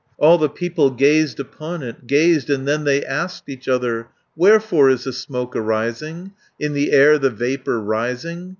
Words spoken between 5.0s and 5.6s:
the smoke